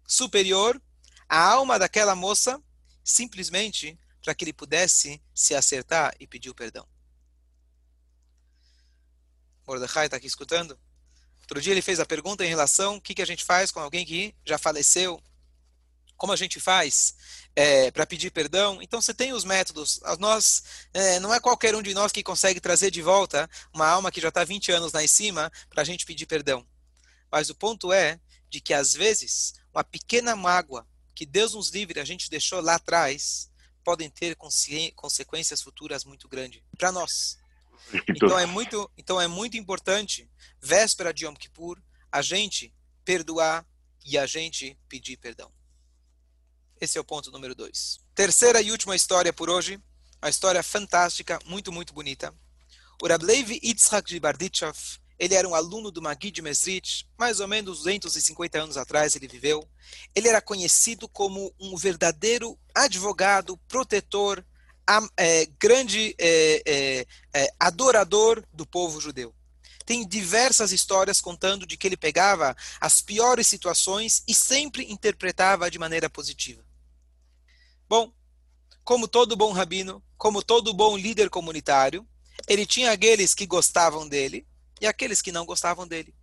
superior, 0.06 0.78
a 1.26 1.40
alma 1.40 1.78
daquela 1.78 2.14
moça, 2.14 2.62
simplesmente 3.02 3.98
para 4.22 4.34
que 4.34 4.44
ele 4.44 4.52
pudesse 4.52 5.22
se 5.34 5.54
acertar 5.54 6.14
e 6.20 6.26
pedir 6.26 6.50
o 6.50 6.54
perdão. 6.54 6.86
Mordecai 9.66 10.06
está 10.06 10.16
aqui 10.16 10.26
escutando? 10.26 10.78
Outro 11.42 11.60
dia 11.60 11.72
ele 11.72 11.82
fez 11.82 12.00
a 12.00 12.06
pergunta 12.06 12.44
em 12.44 12.48
relação 12.48 12.94
ao 12.94 13.00
que, 13.00 13.14
que 13.14 13.22
a 13.22 13.26
gente 13.26 13.44
faz 13.44 13.70
com 13.70 13.80
alguém 13.80 14.04
que 14.04 14.34
já 14.46 14.56
faleceu, 14.56 15.22
como 16.16 16.32
a 16.32 16.36
gente 16.36 16.58
faz 16.58 17.14
é, 17.54 17.90
para 17.90 18.06
pedir 18.06 18.30
perdão. 18.30 18.80
Então 18.80 19.00
você 19.00 19.12
tem 19.12 19.32
os 19.32 19.44
métodos. 19.44 20.00
Nós 20.18 20.62
é, 20.92 21.20
não 21.20 21.34
é 21.34 21.40
qualquer 21.40 21.74
um 21.74 21.82
de 21.82 21.92
nós 21.92 22.12
que 22.12 22.22
consegue 22.22 22.60
trazer 22.60 22.90
de 22.90 23.02
volta 23.02 23.48
uma 23.72 23.86
alma 23.86 24.10
que 24.10 24.20
já 24.20 24.28
está 24.28 24.42
20 24.42 24.72
anos 24.72 24.92
lá 24.92 25.02
em 25.02 25.08
cima 25.08 25.52
para 25.68 25.82
a 25.82 25.84
gente 25.84 26.06
pedir 26.06 26.26
perdão. 26.26 26.66
Mas 27.30 27.50
o 27.50 27.54
ponto 27.54 27.92
é 27.92 28.18
de 28.48 28.60
que 28.60 28.72
às 28.72 28.94
vezes 28.94 29.54
uma 29.72 29.84
pequena 29.84 30.34
mágoa 30.34 30.86
que 31.14 31.26
Deus 31.26 31.54
nos 31.54 31.70
livre 31.70 32.00
a 32.00 32.04
gente 32.04 32.30
deixou 32.30 32.60
lá 32.60 32.76
atrás 32.76 33.50
podem 33.84 34.08
ter 34.08 34.34
consequências 34.96 35.60
futuras 35.60 36.04
muito 36.04 36.26
grandes 36.26 36.62
para 36.78 36.90
nós. 36.90 37.38
Então 38.08 38.38
é 38.38 38.46
muito, 38.46 38.90
então 38.96 39.20
é 39.20 39.26
muito 39.26 39.56
importante 39.56 40.28
véspera 40.60 41.12
de 41.12 41.24
Yom 41.24 41.34
Kippur 41.34 41.80
a 42.10 42.22
gente 42.22 42.72
perdoar 43.04 43.66
e 44.04 44.16
a 44.18 44.26
gente 44.26 44.78
pedir 44.88 45.16
perdão. 45.16 45.52
Esse 46.80 46.98
é 46.98 47.00
o 47.00 47.04
ponto 47.04 47.30
número 47.30 47.54
dois. 47.54 47.98
Terceira 48.14 48.60
e 48.60 48.70
última 48.70 48.94
história 48.94 49.32
por 49.32 49.48
hoje. 49.48 49.80
Uma 50.22 50.30
história 50.30 50.62
fantástica, 50.62 51.38
muito, 51.44 51.70
muito 51.70 51.92
bonita. 51.92 52.34
O 53.02 53.06
Rablevi 53.06 53.60
Yitzhak 53.62 54.08
de 54.08 54.18
Barditchev, 54.20 54.76
ele 55.18 55.34
era 55.34 55.48
um 55.48 55.54
aluno 55.54 55.90
do 55.90 56.02
Magui 56.02 56.30
de 56.30 56.42
Mesrit, 56.42 57.08
mais 57.18 57.40
ou 57.40 57.48
menos 57.48 57.78
250 57.78 58.58
anos 58.58 58.76
atrás 58.76 59.14
ele 59.14 59.28
viveu. 59.28 59.68
Ele 60.14 60.28
era 60.28 60.40
conhecido 60.40 61.08
como 61.08 61.54
um 61.60 61.76
verdadeiro 61.76 62.58
advogado, 62.74 63.56
protetor, 63.68 64.44
é, 65.16 65.46
grande 65.58 66.14
é, 66.18 66.62
é, 66.66 67.06
é, 67.32 67.54
adorador 67.58 68.44
do 68.52 68.66
povo 68.66 69.00
judeu 69.00 69.34
tem 69.84 70.06
diversas 70.06 70.72
histórias 70.72 71.20
contando 71.20 71.66
de 71.66 71.76
que 71.76 71.86
ele 71.86 71.96
pegava 71.96 72.56
as 72.80 73.02
piores 73.02 73.46
situações 73.46 74.22
e 74.26 74.34
sempre 74.34 74.90
interpretava 74.90 75.70
de 75.70 75.78
maneira 75.78 76.08
positiva. 76.08 76.64
Bom, 77.88 78.12
como 78.82 79.06
todo 79.06 79.36
bom 79.36 79.52
rabino, 79.52 80.02
como 80.16 80.42
todo 80.42 80.74
bom 80.74 80.96
líder 80.96 81.28
comunitário, 81.28 82.06
ele 82.48 82.66
tinha 82.66 82.92
aqueles 82.92 83.34
que 83.34 83.46
gostavam 83.46 84.08
dele 84.08 84.46
e 84.80 84.86
aqueles 84.86 85.20
que 85.20 85.32
não 85.32 85.44
gostavam 85.44 85.86
dele. 85.86 86.14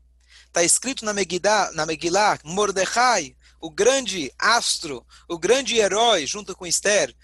Está 0.48 0.64
escrito 0.64 1.06
na 1.06 1.14
Megillah, 1.14 1.72
na 1.74 1.86
Megillah, 1.86 2.40
Mordecai, 2.44 3.36
o 3.60 3.70
grande 3.70 4.34
astro, 4.38 5.06
o 5.28 5.38
grande 5.38 5.78
herói, 5.78 6.26
junto 6.26 6.56
com 6.56 6.66
Esther. 6.66 7.16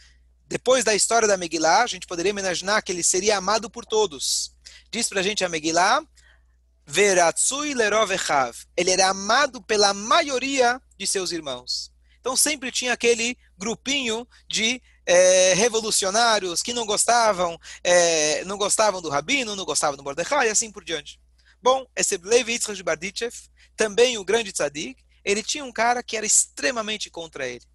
Depois 0.47 0.83
da 0.83 0.95
história 0.95 1.27
da 1.27 1.35
Megillah, 1.35 1.83
a 1.83 1.87
gente 1.87 2.07
poderia 2.07 2.29
imaginar 2.29 2.81
que 2.81 2.91
ele 2.91 3.03
seria 3.03 3.37
amado 3.37 3.69
por 3.69 3.85
todos. 3.85 4.55
Diz 4.89 5.09
para 5.09 5.19
a 5.19 5.23
gente 5.23 5.43
a 5.43 5.49
Megillah, 5.49 6.01
Veratsui 6.85 7.73
Lerovechav. 7.73 8.55
Ele 8.75 8.91
era 8.91 9.09
amado 9.09 9.61
pela 9.61 9.93
maioria 9.93 10.81
de 10.97 11.05
seus 11.05 11.33
irmãos. 11.33 11.91
Então 12.19 12.35
sempre 12.35 12.71
tinha 12.71 12.93
aquele 12.93 13.37
grupinho 13.57 14.25
de 14.49 14.81
é, 15.05 15.53
revolucionários 15.53 16.61
que 16.63 16.73
não 16.73 16.85
gostavam, 16.85 17.59
é, 17.83 18.43
não 18.45 18.57
gostavam 18.57 19.01
do 19.01 19.09
Rabino, 19.09 19.55
não 19.55 19.65
gostavam 19.65 19.97
do 19.97 20.03
Mordecai 20.03 20.47
e 20.47 20.51
assim 20.51 20.71
por 20.71 20.83
diante. 20.83 21.19
Bom, 21.61 21.85
esse 21.95 22.17
Levi 22.17 22.53
Yitzhak 22.53 22.75
de 22.75 22.83
Barditchev, 22.83 23.33
também 23.75 24.17
o 24.17 24.23
grande 24.23 24.51
tzadik, 24.53 25.03
ele 25.25 25.43
tinha 25.43 25.65
um 25.65 25.71
cara 25.71 26.01
que 26.01 26.15
era 26.15 26.25
extremamente 26.25 27.09
contra 27.09 27.47
ele. 27.47 27.65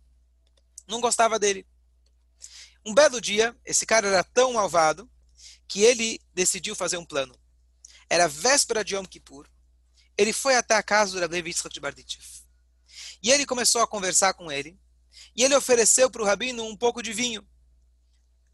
Não 0.88 1.00
gostava 1.00 1.38
dele. 1.38 1.66
Um 2.84 2.94
belo 2.94 3.20
dia, 3.20 3.56
esse 3.64 3.86
cara 3.86 4.08
era 4.08 4.24
tão 4.24 4.54
malvado 4.54 5.08
que 5.68 5.82
ele 5.82 6.20
decidiu 6.34 6.74
fazer 6.74 6.96
um 6.96 7.04
plano. 7.04 7.34
Era 8.10 8.28
véspera 8.28 8.84
de 8.84 8.94
Yom 8.94 9.04
Kippur. 9.04 9.48
Ele 10.18 10.32
foi 10.32 10.54
até 10.56 10.74
a 10.74 10.82
casa 10.82 11.12
do 11.12 11.32
Levi 11.32 11.48
Yitzhak 11.50 11.72
de 11.72 11.80
Barditchev. 11.80 12.24
E 13.22 13.30
ele 13.30 13.46
começou 13.46 13.80
a 13.80 13.86
conversar 13.86 14.34
com 14.34 14.50
ele. 14.50 14.78
E 15.34 15.44
ele 15.44 15.54
ofereceu 15.54 16.10
para 16.10 16.22
o 16.22 16.24
rabino 16.26 16.64
um 16.64 16.76
pouco 16.76 17.02
de 17.02 17.12
vinho. 17.12 17.46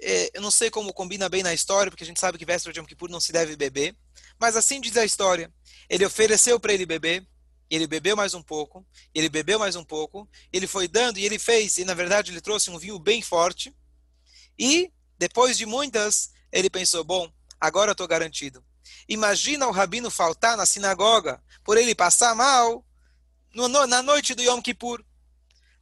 É, 0.00 0.30
eu 0.35 0.40
não 0.40 0.50
sei 0.50 0.70
como 0.70 0.92
combina 0.92 1.28
bem 1.28 1.42
na 1.42 1.52
história, 1.52 1.90
porque 1.90 2.04
a 2.04 2.06
gente 2.06 2.20
sabe 2.20 2.38
que 2.38 2.44
véspera 2.44 2.73
de 2.73 2.78
Yom 2.78 2.87
Kippur 2.87 3.11
não 3.11 3.20
se 3.20 3.32
deve 3.32 3.56
beber. 3.56 3.97
Mas 4.38 4.54
assim 4.56 4.80
diz 4.80 4.97
a 4.97 5.04
história. 5.04 5.52
Ele 5.88 6.04
ofereceu 6.04 6.61
para 6.61 6.73
ele 6.73 6.87
beber. 6.87 7.26
E 7.70 7.75
ele 7.75 7.87
bebeu 7.87 8.16
mais 8.16 8.35
um 8.35 8.42
pouco. 8.42 8.87
Ele 9.14 9.28
bebeu 9.28 9.58
mais 9.58 9.75
um 9.75 9.85
pouco. 9.85 10.28
Ele 10.52 10.66
foi 10.66 10.87
dando 10.87 11.18
e 11.18 11.25
ele 11.25 11.38
fez. 11.38 11.78
E 11.78 11.85
na 11.85 11.94
verdade 11.94 12.30
ele 12.30 12.40
trouxe 12.40 12.70
um 12.70 12.78
vinho 12.78 12.99
bem 12.99 13.20
forte. 13.20 13.75
E 14.59 14.93
depois 15.19 15.57
de 15.57 15.65
muitas, 15.65 16.31
ele 16.50 16.69
pensou: 16.69 17.05
bom, 17.05 17.33
agora 17.61 17.91
eu 17.91 17.93
estou 17.93 18.09
garantido. 18.09 18.65
Imagina 19.09 19.67
o 19.67 19.71
rabino 19.71 20.11
faltar 20.11 20.57
na 20.57 20.67
sinagoga 20.67 21.43
por 21.65 21.77
ele 21.77 21.95
passar 21.95 22.35
mal 22.35 22.85
no, 23.55 23.69
no, 23.69 23.87
na 23.87 24.03
noite 24.03 24.35
do 24.35 24.43
Yom 24.43 24.61
Kippur. 24.61 25.05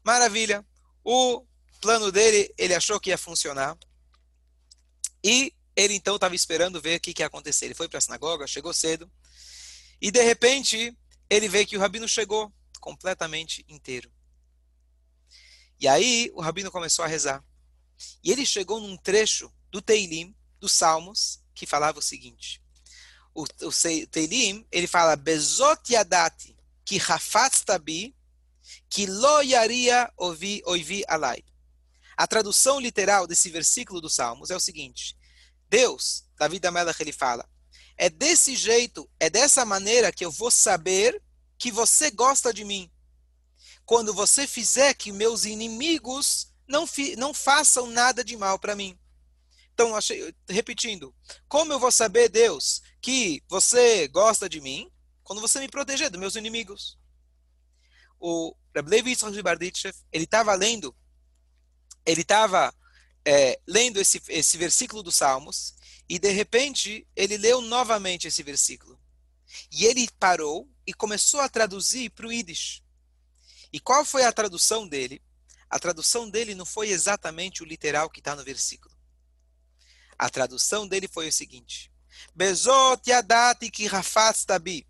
Maravilha. 0.05 0.65
O 1.05 1.45
plano 1.81 2.11
dele, 2.11 2.53
ele 2.59 2.75
achou 2.75 2.99
que 3.01 3.11
ia 3.11 3.19
funcionar. 3.19 3.77
E 5.23 5.53
ele 5.75 5.95
então 5.95 6.17
estava 6.17 6.35
esperando 6.35 6.81
ver 6.81 6.97
o 6.97 7.01
que, 7.01 7.13
que 7.13 7.23
ia 7.23 7.27
acontecer. 7.27 7.67
Ele 7.67 7.75
foi 7.75 7.89
para 7.89 7.99
a 7.99 8.01
sinagoga, 8.01 8.47
chegou 8.47 8.73
cedo. 8.73 9.11
E 10.01 10.11
de 10.11 10.23
repente, 10.23 10.97
ele 11.29 11.49
vê 11.49 11.65
que 11.65 11.77
o 11.77 11.81
rabino 11.81 12.09
chegou 12.09 12.53
completamente 12.81 13.65
inteiro. 13.69 14.11
E 15.79 15.87
aí 15.87 16.31
o 16.35 16.41
rabino 16.41 16.71
começou 16.71 17.05
a 17.05 17.09
rezar. 17.09 17.45
E 18.23 18.31
ele 18.31 18.45
chegou 18.45 18.81
num 18.81 18.97
trecho 18.97 19.53
do 19.71 19.81
Teilim, 19.81 20.35
dos 20.61 20.73
Salmos, 20.73 21.41
que 21.55 21.67
falava 21.67 21.99
o 21.99 22.03
seguinte: 22.03 22.63
o, 23.35 23.45
o 23.45 24.07
Teilim, 24.11 24.67
ele 24.71 24.87
fala, 24.87 25.17
Bezot 25.17 25.93
yadati, 25.93 26.57
ki 26.85 26.99
hafatztabi, 26.99 28.15
que 28.89 29.07
lo 29.07 29.43
yaria 29.43 30.13
ovi, 30.17 30.63
oivi 30.67 31.05
alai. 31.07 31.45
A 32.17 32.27
tradução 32.27 32.81
literal 32.81 33.27
desse 33.27 33.51
versículo 33.51 34.01
dos 34.01 34.15
Salmos 34.15 34.51
é 34.51 34.57
o 34.57 34.61
seguinte: 34.61 35.17
Deus, 35.69 36.25
Davi 36.39 36.59
da 36.59 36.71
Melach, 36.71 37.01
ele 37.01 37.13
fala, 37.13 37.49
é 37.97 38.09
desse 38.09 38.55
jeito, 38.55 39.09
é 39.19 39.29
dessa 39.29 39.65
maneira 39.65 40.13
que 40.13 40.25
eu 40.25 40.31
vou 40.31 40.51
saber 40.51 41.23
que 41.59 41.71
você 41.71 42.11
gosta 42.11 42.53
de 42.53 42.65
mim. 42.65 42.91
Quando 43.85 44.13
você 44.13 44.47
fizer 44.47 44.95
que 44.95 45.13
meus 45.13 45.45
inimigos 45.45 46.53
não, 46.69 46.87
fi, 46.87 47.17
não 47.17 47.33
façam 47.33 47.87
nada 47.87 48.25
de 48.25 48.37
mal 48.37 48.59
para 48.59 48.77
mim. 48.77 48.99
Então, 49.73 49.95
achei, 49.95 50.35
repetindo, 50.49 51.15
como 51.47 51.73
eu 51.73 51.79
vou 51.79 51.93
saber, 51.93 52.29
Deus, 52.29 52.81
que 53.01 53.43
você 53.49 54.09
gosta 54.09 54.49
de 54.49 54.61
mim? 54.61 54.91
Quando 55.23 55.41
você 55.41 55.61
me 55.61 55.69
proteger 55.69 56.09
dos 56.09 56.19
meus 56.19 56.35
inimigos. 56.35 56.99
O 58.19 58.57
Rabbi 58.75 58.91
Levi 58.91 59.17
ele 60.13 60.25
estava 60.25 60.55
lendo, 60.55 60.97
ele 62.07 62.23
estava 62.23 62.75
é, 63.25 63.61
lendo 63.67 64.01
esse, 64.01 64.23
esse 64.29 64.57
versículo 64.57 65.03
dos 65.03 65.17
Salmos, 65.17 65.75
e 66.09 66.19
de 66.19 66.31
repente 66.31 67.07
ele 67.15 67.37
leu 67.37 67.61
novamente 67.61 68.27
esse 68.27 68.43
versículo. 68.43 68.99
E 69.71 69.85
ele 69.85 70.09
parou 70.19 70.69
e 70.87 70.95
começou 70.95 71.41
a 71.41 71.49
traduzir 71.49 72.11
para 72.11 72.27
o 72.27 72.33
Yiddish. 72.33 72.83
E 73.73 73.81
qual 73.81 74.05
foi 74.05 74.25
a 74.25 74.33
tradução 74.33 74.87
dele? 74.87 75.21
A 75.69 75.79
tradução 75.79 76.29
dele 76.31 76.55
não 76.55 76.65
foi 76.65 76.89
exatamente 76.89 77.63
o 77.63 77.67
literal 77.67 78.09
que 78.09 78.21
está 78.21 78.37
no 78.37 78.45
versículo. 78.45 78.95
A 80.19 80.31
tradução 80.31 80.87
dele 80.87 81.09
foi 81.09 81.29
o 81.29 81.33
seguinte: 81.33 81.93
Bezot 82.35 83.09
yadati 83.09 83.71
ki 83.71 83.89
tabi. 84.47 84.87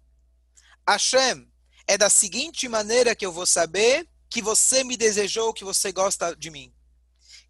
Hashem, 0.89 1.51
é 1.87 1.99
da 1.99 2.11
seguinte 2.11 2.69
maneira 2.69 3.15
que 3.15 3.27
eu 3.27 3.33
vou 3.33 3.47
saber 3.47 4.09
que 4.29 4.43
você 4.43 4.85
me 4.85 4.97
desejou, 4.97 5.55
que 5.55 5.65
você 5.65 5.91
gosta 5.93 6.35
de 6.37 6.51
mim. 6.51 6.73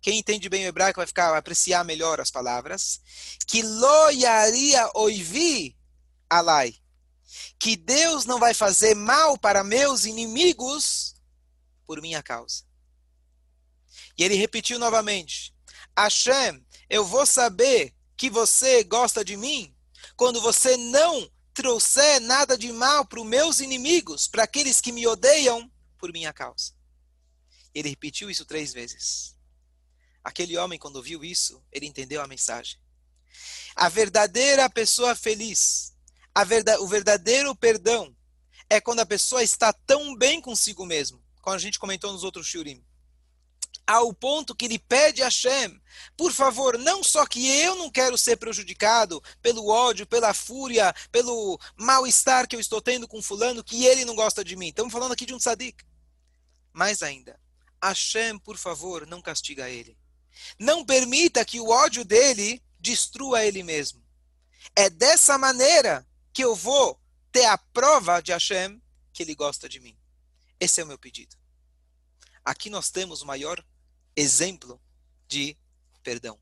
Quem 0.00 0.18
entende 0.18 0.48
bem 0.48 0.64
o 0.64 0.68
hebraico 0.68 1.00
vai 1.00 1.06
ficar 1.06 1.30
vai 1.30 1.38
apreciar 1.38 1.84
melhor 1.84 2.20
as 2.20 2.30
palavras. 2.30 3.00
Que 3.46 3.62
lo 3.62 4.10
yaria 4.10 4.88
oivi 4.94 5.76
alai. 6.30 6.76
Que 7.58 7.76
Deus 7.76 8.24
não 8.24 8.38
vai 8.38 8.54
fazer 8.54 8.94
mal 8.94 9.38
para 9.38 9.64
meus 9.64 10.04
inimigos 10.04 11.14
por 11.84 12.00
minha 12.00 12.22
causa. 12.22 12.65
E 14.16 14.24
ele 14.24 14.34
repetiu 14.34 14.78
novamente: 14.78 15.54
Hashem, 15.96 16.64
eu 16.88 17.04
vou 17.04 17.26
saber 17.26 17.94
que 18.16 18.30
você 18.30 18.82
gosta 18.82 19.24
de 19.24 19.36
mim 19.36 19.74
quando 20.16 20.40
você 20.40 20.76
não 20.76 21.30
trouxer 21.52 22.20
nada 22.20 22.56
de 22.56 22.72
mal 22.72 23.04
para 23.04 23.20
os 23.20 23.26
meus 23.26 23.60
inimigos, 23.60 24.26
para 24.28 24.44
aqueles 24.44 24.80
que 24.80 24.92
me 24.92 25.06
odeiam 25.06 25.70
por 25.98 26.12
minha 26.12 26.32
causa. 26.32 26.72
Ele 27.74 27.90
repetiu 27.90 28.30
isso 28.30 28.44
três 28.44 28.72
vezes. 28.72 29.36
Aquele 30.24 30.56
homem, 30.56 30.78
quando 30.78 31.02
viu 31.02 31.24
isso, 31.24 31.62
ele 31.70 31.86
entendeu 31.86 32.22
a 32.22 32.26
mensagem. 32.26 32.78
A 33.74 33.88
verdadeira 33.88 34.68
pessoa 34.70 35.14
feliz, 35.14 35.94
o 36.80 36.86
verdadeiro 36.86 37.54
perdão, 37.54 38.16
é 38.68 38.80
quando 38.80 39.00
a 39.00 39.06
pessoa 39.06 39.42
está 39.42 39.72
tão 39.72 40.16
bem 40.16 40.40
consigo 40.40 40.84
mesmo, 40.84 41.22
como 41.42 41.54
a 41.54 41.58
gente 41.58 41.78
comentou 41.78 42.12
nos 42.12 42.24
outros 42.24 42.46
shurim 42.46 42.84
ao 43.86 44.12
ponto 44.12 44.54
que 44.54 44.64
ele 44.64 44.78
pede 44.78 45.22
a 45.22 45.26
Hashem, 45.26 45.80
por 46.16 46.32
favor, 46.32 46.76
não 46.78 47.04
só 47.04 47.24
que 47.24 47.46
eu 47.46 47.76
não 47.76 47.90
quero 47.90 48.18
ser 48.18 48.36
prejudicado 48.36 49.22
pelo 49.40 49.68
ódio, 49.68 50.06
pela 50.06 50.34
fúria, 50.34 50.94
pelo 51.12 51.58
mal-estar 51.76 52.48
que 52.48 52.56
eu 52.56 52.60
estou 52.60 52.82
tendo 52.82 53.06
com 53.06 53.22
fulano, 53.22 53.62
que 53.62 53.84
ele 53.84 54.04
não 54.04 54.16
gosta 54.16 54.44
de 54.44 54.56
mim. 54.56 54.68
Estamos 54.68 54.92
falando 54.92 55.12
aqui 55.12 55.24
de 55.24 55.34
um 55.34 55.38
tzadik. 55.38 55.84
Mais 56.72 57.02
ainda, 57.02 57.38
Hashem, 57.82 58.38
por 58.38 58.58
favor, 58.58 59.06
não 59.06 59.22
castiga 59.22 59.70
ele. 59.70 59.96
Não 60.58 60.84
permita 60.84 61.44
que 61.44 61.60
o 61.60 61.68
ódio 61.68 62.04
dele 62.04 62.62
destrua 62.78 63.44
ele 63.44 63.62
mesmo. 63.62 64.04
É 64.74 64.90
dessa 64.90 65.38
maneira 65.38 66.06
que 66.32 66.44
eu 66.44 66.54
vou 66.54 67.00
ter 67.30 67.44
a 67.46 67.56
prova 67.56 68.20
de 68.20 68.32
Hashem 68.32 68.82
que 69.12 69.22
ele 69.22 69.34
gosta 69.34 69.68
de 69.68 69.80
mim. 69.80 69.96
Esse 70.58 70.80
é 70.80 70.84
o 70.84 70.86
meu 70.86 70.98
pedido. 70.98 71.36
Aqui 72.44 72.68
nós 72.68 72.90
temos 72.90 73.22
o 73.22 73.26
maior 73.26 73.64
exemplo 74.16 74.80
de 75.28 75.56
perdão. 76.02 76.38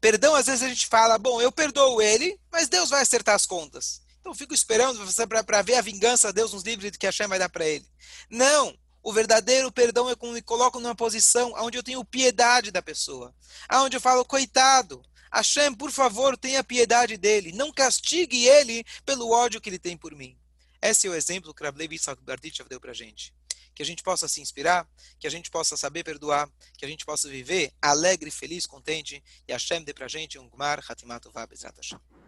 Perdão, 0.00 0.34
às 0.34 0.46
vezes 0.46 0.62
a 0.62 0.68
gente 0.68 0.86
fala, 0.86 1.18
bom, 1.18 1.40
eu 1.40 1.52
perdoo 1.52 2.00
ele, 2.00 2.40
mas 2.50 2.68
Deus 2.68 2.90
vai 2.90 3.02
acertar 3.02 3.34
as 3.34 3.44
contas. 3.44 4.02
Então 4.20 4.34
fico 4.34 4.54
esperando 4.54 4.98
para 5.44 5.62
ver 5.62 5.74
a 5.74 5.82
vingança, 5.82 6.32
Deus 6.32 6.52
nos 6.52 6.62
livre 6.62 6.90
do 6.90 6.98
que 6.98 7.06
a 7.06 7.10
Hashem 7.10 7.26
vai 7.26 7.38
dar 7.38 7.48
para 7.48 7.66
ele. 7.66 7.86
Não! 8.30 8.76
O 9.02 9.12
verdadeiro 9.12 9.70
perdão 9.70 10.08
é 10.08 10.16
quando 10.16 10.32
me 10.32 10.40
coloco 10.40 10.80
numa 10.80 10.94
posição 10.94 11.52
onde 11.58 11.76
eu 11.76 11.82
tenho 11.82 12.02
piedade 12.02 12.70
da 12.70 12.80
pessoa. 12.80 13.34
Onde 13.70 13.98
eu 13.98 14.00
falo, 14.00 14.24
coitado, 14.24 15.02
Hashem, 15.30 15.74
por 15.74 15.90
favor, 15.90 16.38
tenha 16.38 16.64
piedade 16.64 17.18
dele. 17.18 17.52
Não 17.52 17.70
castigue 17.70 18.46
ele 18.46 18.82
pelo 19.04 19.30
ódio 19.30 19.60
que 19.60 19.68
ele 19.68 19.78
tem 19.78 19.94
por 19.94 20.14
mim. 20.14 20.38
Esse 20.80 21.06
é 21.06 21.10
o 21.10 21.14
exemplo 21.14 21.52
que 21.52 21.62
Rav 21.62 21.76
Levi 21.76 22.00
Barditchev 22.22 22.66
deu 22.66 22.80
para 22.80 22.94
gente 22.94 23.34
que 23.74 23.82
a 23.82 23.86
gente 23.86 24.02
possa 24.02 24.28
se 24.28 24.40
inspirar, 24.40 24.88
que 25.18 25.26
a 25.26 25.30
gente 25.30 25.50
possa 25.50 25.76
saber 25.76 26.04
perdoar, 26.04 26.48
que 26.78 26.84
a 26.84 26.88
gente 26.88 27.04
possa 27.04 27.28
viver 27.28 27.72
alegre, 27.82 28.30
feliz, 28.30 28.66
contente, 28.66 29.22
e 29.46 29.52
Hashem 29.52 29.82
dê 29.82 29.92
pra 29.92 30.08
gente 30.08 30.38
um 30.38 30.48
Gmar 30.48 30.82
Hatimat 30.88 31.26
Uvah 31.26 31.46
Bezrat 31.46 31.76
Hashem. 31.76 32.23